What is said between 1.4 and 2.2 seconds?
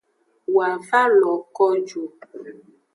ko ju.